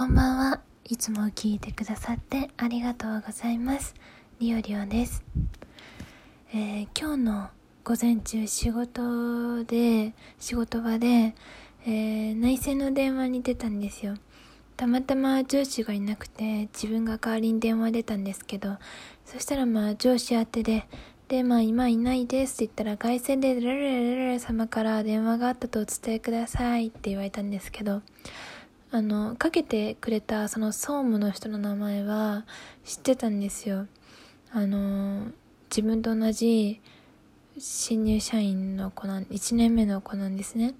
[0.00, 0.60] こんばんは。
[0.86, 3.94] いつも聞いてくださってありがとうございます。
[4.38, 5.22] リオリオです。
[6.54, 7.48] えー今日の
[7.84, 11.34] 午前中仕事で、仕事場で、
[11.84, 14.14] えー内線の電話に出たんですよ。
[14.78, 18.78] たまたま上司がいなくて自分が代わりに電話出たんですけど、
[19.26, 20.86] そしたらまあ上司宛てで、
[21.28, 28.00] で、まあ今いないですって言ったら外線でルルルルル様から電話があったとお伝えくださいって言われたんですけど、
[28.92, 32.44] あの、かけてくれたその総務の人の名前は
[32.84, 33.86] 知ってたんですよ。
[34.52, 35.28] あの、
[35.70, 36.80] 自分と同じ
[37.56, 40.74] 新入社員の子なん、1年目の子なんですね。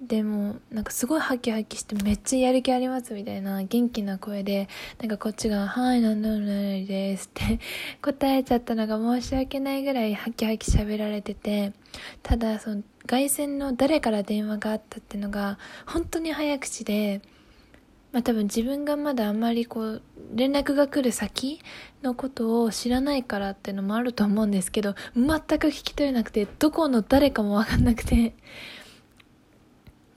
[0.00, 4.68] でも、なんかすごいハキハキしてめっちゃやる気ありますみたいな元気な声で、
[5.00, 7.58] なんかこっちが、はい、なんだろうないですって
[8.00, 11.72] 答えちゃったのが申し訳ないぐらいハキハキ喋られてて、
[12.22, 17.20] ただその外線の誰から電話があったっていうのが本当に早口で、
[18.12, 20.02] まあ多分自分がまだあんまりこう
[20.32, 21.60] 連絡が来る先
[22.04, 25.26] のことを知らないからっていうのもあると思うんですけど、全
[25.58, 28.34] く聞き取れなくて、どこの誰かもわかんなくて、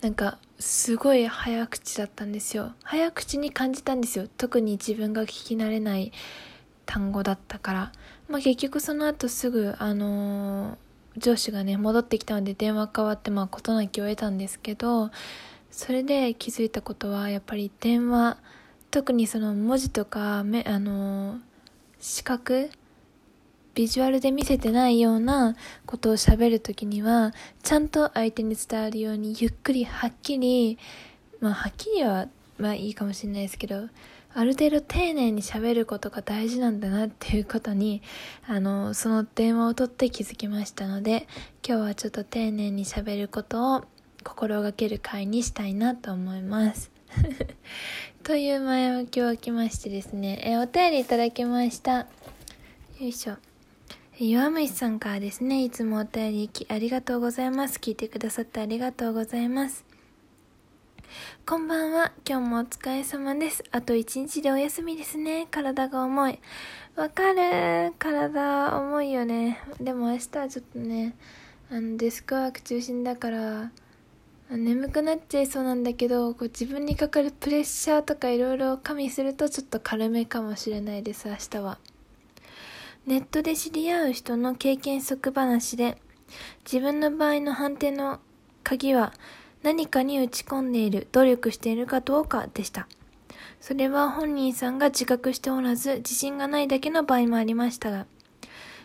[0.00, 2.74] なんかすごい早口だったんですよ。
[2.82, 4.28] 早口に感じたんですよ。
[4.36, 6.12] 特に自分が聞き慣れない
[6.84, 7.92] 単語だったから。
[8.28, 10.76] まあ結局その後すぐ、あのー
[11.18, 15.10] 上司がね、戻ってきたので電話変わって、まあ事なきを得たんですけど、
[15.70, 18.36] それで気づいたことは、やっぱり電話、
[18.90, 21.38] 特にその文字とか、め、あのー
[21.98, 22.70] 視覚
[23.76, 30.78] ビジュアルで見せてないようなことを喋るときには、ちゃんと相手に伝わるように、ゆっくり、はっきり、
[31.40, 32.26] まあ、はっきりは、
[32.58, 33.88] まあいいかもしれないですけど、
[34.32, 38.00] ある程度丁寧に喋ることが大事なんだなっていうことに、
[38.46, 41.28] あの、その電話を取って気づきましたので、
[41.66, 43.84] 今日はちょっと丁寧に喋ることを
[44.24, 46.90] 心がける回にしたいなと思います。
[48.24, 51.98] という前置きを置きましてですね、えお便りいただきました。
[51.98, 52.06] よ
[53.00, 53.45] いしょ。
[54.18, 57.78] えー弱虫さんからですね、いつもお便りありがとうございます。
[57.78, 59.84] 聞いてくださってありがとうございます。
[61.44, 62.12] こんばんは。
[62.26, 63.62] 今日もお疲れ様です。
[63.72, 65.48] あと一日でお休みですね。
[65.50, 66.38] 体が重い。
[66.96, 67.92] わかる。
[67.98, 69.60] 体重いよね。
[69.82, 71.14] でも明日はちょっとね、
[71.70, 73.70] あの、デスクワーク中心だから、
[74.50, 81.78] 眠くなっちゃいそうなんだけど、こう自分にかかるプレッシャーとかいろいろ加味するとちょっと軽めかもしれないです、明日は。
[83.06, 85.96] ネットで知り合う人の経験則話で、
[86.64, 88.18] 自分の場合の判定の
[88.64, 89.12] 鍵は
[89.62, 92.88] 何かに打ち込んでいる、努力しているかどうかでした。
[93.60, 98.06] それは本人さんが自覚しておらず、自信がないだけの場合もありましたが、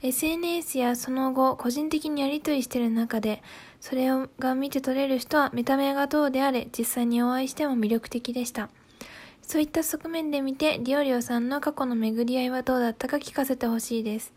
[0.00, 3.42] SNS やその後、個人的にやりとりしている中で、
[3.80, 8.70] それが見て取れる人は見た目がどうであれ、実際にお会いしても魅力的でした。
[9.46, 14.32] そういった側面で見て、リオリオさんの過去の巡り合いはどうだったか聞かせてほしいです。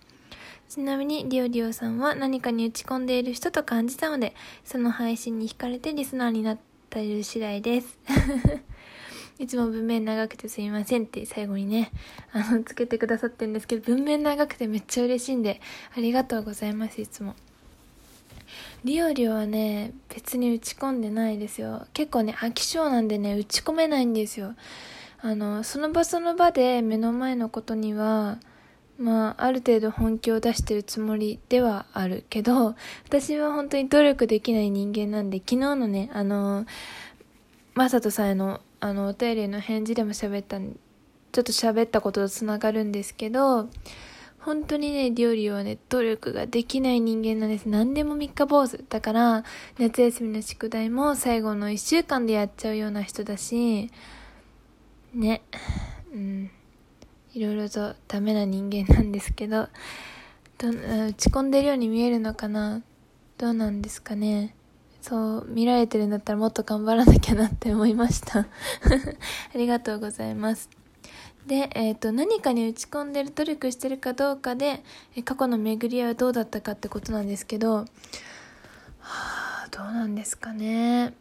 [0.67, 4.35] ちなみに、リオリオさんは何かに打ち込んでいる人と感じたので、
[4.65, 6.59] その配信に惹かれてリスナーになっ
[6.89, 7.97] ている次第です。
[9.39, 11.91] いつも文面長くてすいませんって最後にね、
[12.33, 15.61] あの、つけてくださってるんですけど、文面長くてめっちゃ嬉しいんで、
[15.95, 17.33] ありがとうございます、いつも。
[18.83, 21.87] リオリオはね、別に打ち込んでないですよ。
[21.93, 24.55] 結構ね、飽き性なんでね、打ち込めないんですよ。
[25.19, 28.37] あの、その場その場で目の前のことには、
[28.99, 36.65] まあ、ある程度本気を出してるつもりではあるけど、私は本当に努力できない人間なんで、昨日のね、あの、
[37.73, 40.67] まさとさんへの、あの、お便りの返事でも喋った、ちょ
[41.41, 43.69] っと喋ったこととつながるんですけど、
[44.47, 47.67] 本当にね、料理はね、努力ができない人間なんです。
[47.67, 48.81] 何でも三日坊主。
[48.87, 49.43] だから、
[49.77, 53.91] 夏休みの宿題も最後の一週間でやっちゃうような人だし、
[55.13, 55.41] ね、
[56.13, 56.49] うん、
[57.33, 59.67] いろいろとダメな人間なんですけど、
[60.57, 62.81] ど打ち込んでるように見えるのかな？
[63.37, 64.55] どうなんですかね？
[65.01, 68.39] そう、見られてるんだったらもっと頑張らなきゃなって思いました。
[68.47, 68.47] あ
[69.55, 70.69] りがとうございます。
[71.47, 74.83] で、えっ、と、何かに打ち込んでる、努力してるかどうかで、
[75.23, 77.85] 過去の巡り合いはどうだったかってことなんですけど、は
[78.99, 81.13] あ、どうなんですかね。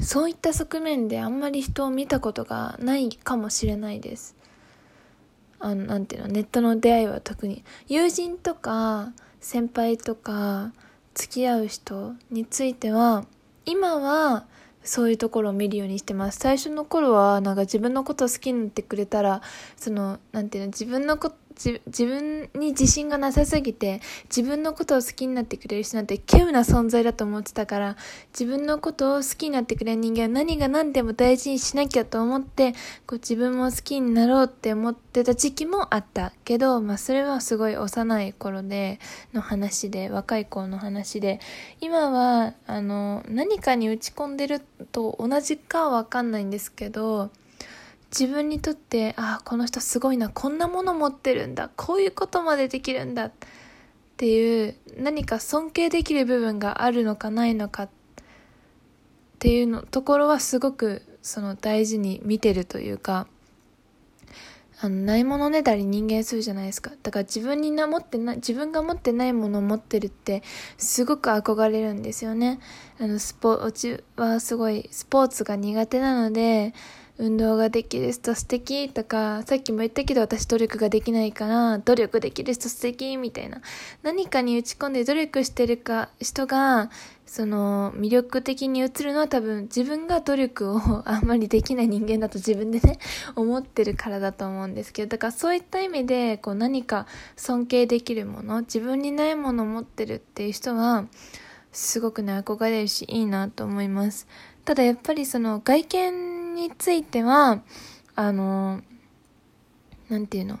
[0.00, 4.34] そういった側面であんまり人を見たことがないかもしれないです。
[5.58, 7.62] あの、なんていうの、ネットの出会いは特に。
[7.86, 10.72] 友人とか、先輩とか、
[11.12, 13.26] 付き合う人については、
[13.66, 14.46] 今は、
[14.84, 16.38] そういうところを見るようにしてます。
[16.38, 19.42] 最初の頃は、なんか自分のこと好きになってくれたら、
[19.76, 27.96] その、なんていうの、自分のこ、自分に自信がなさすぎて、自分のことを好きになってくれる人なんて稀有な存在だと思ってたから、
[28.32, 32.72] 自分のことを好きになってくれる人間は何が何でも大事にしなきゃと思って、
[33.06, 36.32] こう自分も好きになろうって思ってた時期もあった。
[36.44, 38.98] けど、まあそれはすごい幼い頃で
[39.32, 41.40] の話で、若い子の話で、
[41.80, 44.62] 今は、あの、何かに打ち込んでる
[44.92, 47.30] と同じかはわかんないんですけど、
[48.18, 53.32] 自分にとってああこの人すごいなこんなもの持ってるんだこういうことまでできるんだっ
[54.18, 57.88] ていう何か尊敬できる部分があるのかないのかっ
[59.38, 63.26] ていうのところはすごくその大事に見てるというか
[64.84, 66.90] あのないものねだり人間するじゃないですか。
[67.04, 70.42] だから自分にな持ってな自分が持ってないものを持ってるって
[70.76, 72.58] すごく憧れるんですよね。
[72.98, 76.74] あのスポーツはすごいスポーツが苦手なので
[77.18, 83.60] 運動ができる人素敵とか、さっきも言ったけど私努力ができないから、努力できる人素敵みたいな。
[84.02, 86.90] 何かに打ち込んで努力してるか、人が、
[87.26, 92.98] その、魅力的に映るのは多分自分が努力を あんまりできない人間だと自分でね、
[93.36, 97.06] 思ってるからだと思うんですけど、だからそういった意味で、こう何か
[97.36, 101.06] 尊敬できるもの、自分にないものを持ってるっていう人は、
[101.72, 104.26] すごくね、憧れるし、いいなと思います。
[104.64, 107.62] ただやっぱりその外見については、
[108.14, 108.82] あの、
[110.08, 110.58] なんていうの、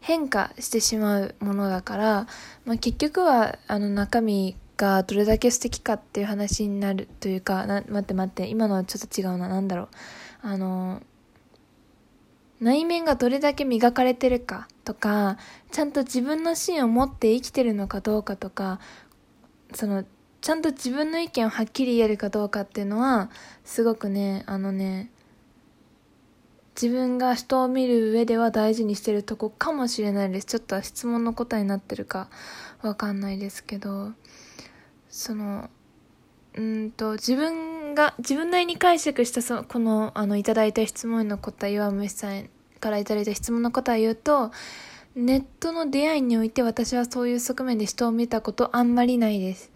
[0.00, 2.26] 変化してしまうものだから、
[2.64, 9.88] まあ、結局は、あの中身がどれだけ素敵かっていう話になるというか、な待って待って、今のはちょっと違うな、なんだろう。
[10.42, 11.02] あの、
[12.60, 15.36] 内面がどれだけ磨かれてるかとか、
[15.70, 18.80] ちゃんと自分の芯を持って生きてるのかどうかとか、
[19.74, 20.04] その、
[20.40, 23.30] ちゃんと自分の意見をはっきり言えるかどうかっていうのは、
[23.64, 25.10] すごくね、あのね、
[26.80, 30.46] 自分が人を見る上では大事にしてるとこかもしれないです。
[30.46, 32.28] ちょっと質問の答えになってるか
[32.82, 34.12] わかんないですけど、
[35.10, 35.68] その、
[36.54, 42.48] うんと、自分が、自分なりに解釈したそ、この、あの、いただいた質問の答え、岩虫さん
[42.78, 44.52] からいただいた質問の答えを言うと、
[45.16, 49.72] ネットの出会いにおいて私はそういう側面で人を見たことあんまりないです。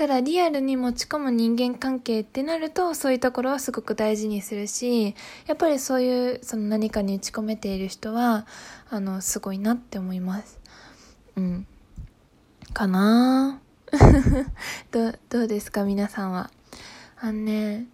[0.00, 5.14] ただリアルに持ち込む人間関係ってなるとそういうところはすごく大事にするし
[5.46, 8.46] やっぱりそういうその何かに打ち込めている人は
[8.88, 10.58] あのすごいなって思います。
[11.36, 11.66] うん。
[12.72, 13.60] かな？
[14.90, 15.84] どどうですか？
[15.84, 16.50] 皆さんは。
[17.18, 17.84] あのね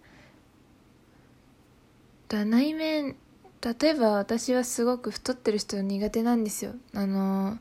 [2.29, 3.17] だ内面
[3.81, 6.71] 例えば私はすごく太ってる人苦手なんですよ。
[6.93, 7.57] あの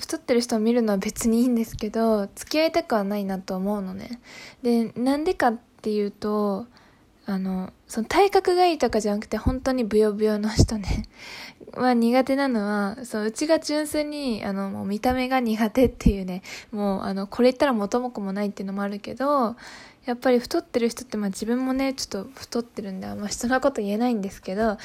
[0.00, 4.20] 太ってる人を見るのは別にいいんですけど付き合いたくはないなと思うのね。
[4.62, 6.66] でなんでかっていうと
[7.26, 11.04] あのその体格がいいとかじゃなくて本当にブヨブヨの人ね。
[11.74, 19.56] は苦手なのはそううちが純粋にあのもう見た目が苦手っていうねもうあのこれ言ったら元も子もないっていうのもあるけど
[20.06, 24.78] やっぱり太ってる人ってまあ自分もねちょっと太ってるんであんま人のこと言えないんですけど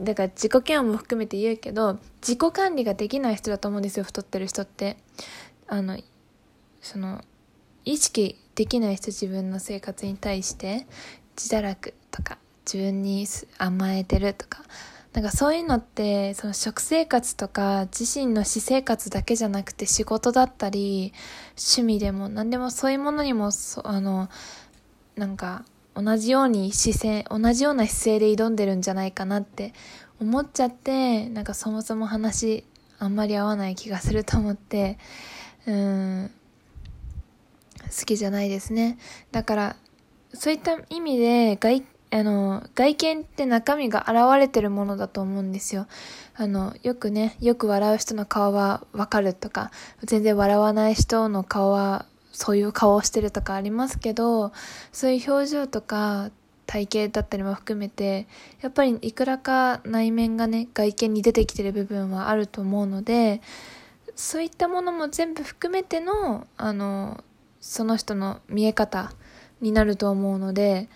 [0.00, 4.96] だから自己嫌悪も含めて言うけど自己管理ができない人だと思うんですよ太ってる人って。
[5.70, 5.98] あの
[6.80, 7.22] その
[7.84, 10.86] 意識できない人自分の生活に対して。
[11.38, 12.36] 自堕落とか
[12.66, 13.24] 自分に
[13.58, 14.62] 甘えてるとか。
[15.12, 21.12] なんかそういうのってその食生活とか自身の私生活だけじゃなくて仕事だったり
[21.56, 23.50] 趣味でも何でもそういうものにも
[23.84, 24.28] あの
[25.16, 29.72] なんか同じように姿勢同じような姿勢で挑んでるんじゃないかなって
[30.20, 32.64] 思っちゃってなんかそもそも話
[32.98, 34.98] あんまり合わない気がすると思って
[35.66, 36.30] うん
[37.84, 38.98] 好きじゃないですね。
[39.32, 39.76] だから
[40.34, 45.86] そういった意味で外あの、外見って中身が現れてるものだと思うんですよ。
[46.34, 49.70] あの、よくね、よく笑う人の顔はわかるとか、
[50.04, 54.52] 全然笑わない人の顔はそういう顔をしてるとかありますけど、
[54.92, 56.30] そういう表情とか
[56.66, 58.26] 体型だったりも含めて、
[58.60, 63.42] やっぱりいくらか内面がね、外見に出てきてる部分はあると思うので、
[64.14, 67.22] そういったものも全部含めての、あの、
[67.60, 69.12] その人の見え方
[69.60, 70.88] になると思うので、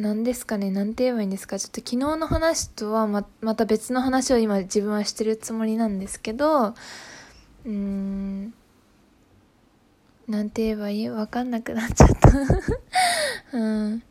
[0.00, 6.74] 何ですかね何て言えばいいんですかちょっと昨日の話とはままた別の話を今自分はしてるつもりなんですけど
[7.64, 8.54] うん
[10.28, 11.08] 何て言えばいい？
[11.08, 12.30] わかんなくなっちゃった
[13.58, 14.02] うん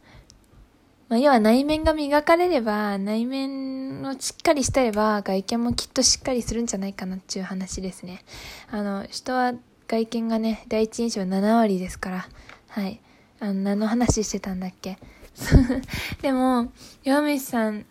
[1.08, 8.24] まあ、要は内面が磨かれれば、内面をしっかりしてれば、外見もきっとしっかりするんじゃないかなっていう話ですね。
[8.70, 9.54] あの、人は
[9.88, 12.28] 外見がね、第一印象7割ですから。
[12.68, 13.02] はい。
[13.40, 15.00] あの、何の話してたんだっけ？
[16.22, 16.72] でも、
[17.04, 17.86] 弱虫さん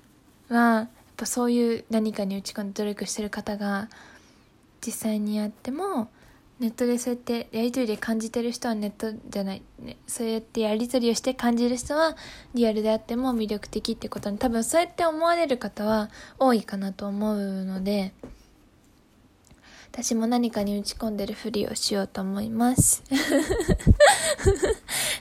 [0.49, 3.89] は、やっぱそういう何かに打ち込んで努力してる方が
[4.85, 6.09] 実際にやっても
[6.61, 12.17] ネットでそうやってやり取りで感じてる人はネットじゃない、ね、そうやってやり取りをして感じる人は
[12.55, 18.13] リアルであっても魅力的ってことに多分そうやって思われる方は多いかなと思うので
[19.93, 23.03] 私も何かに打ち込んでるふりをしようと思います。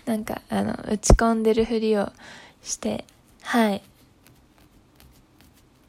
[0.08, 2.12] なんかあの打ち込んでるふりを
[2.64, 3.06] して
[3.44, 3.84] はい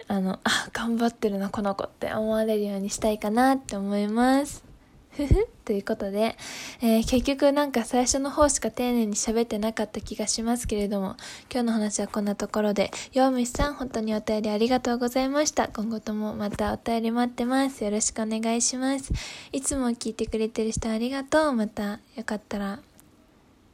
[0.09, 4.69] あのあ頑張ってるなこの子って思われるようにしたいかなって思います
[5.11, 6.37] ふふということで、
[6.81, 11.17] えー、結局なんか最初の方しか丁寧に喋ってなかった気がしますけれども、
[11.53, 15.69] 今日の話はこんなところで、ヨウムシさん本当にお便りありがとうございました。
[15.69, 17.83] 今後ともまたお便り待ってます。
[17.83, 19.13] よろしくお願いします。
[19.51, 21.53] いつも聞いてくれてる人ありがとう。
[21.53, 22.79] またよかったら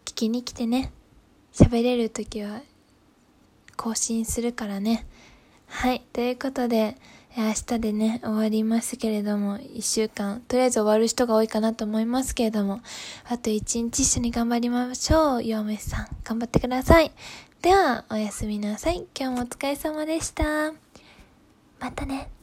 [0.05, 0.93] 聞きに来てね。
[1.53, 2.63] 喋れる時は
[3.77, 5.07] 更新するからね。
[5.67, 6.03] はい。
[6.13, 6.97] ということで、
[7.37, 12.81] 明日でね、終わりますけれども、一週間、とりあえず終わる人が多いかなと思いますけれども、
[13.29, 15.45] あと一日一緒に頑張りましょう。
[15.45, 17.11] ヨウメさん、頑張ってください。
[17.63, 19.07] では、おやすみなさい。
[19.19, 20.73] 今日もお疲れ様でした。
[21.81, 22.34] またね。